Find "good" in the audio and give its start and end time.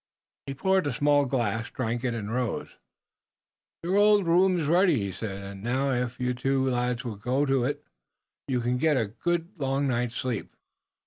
9.05-9.41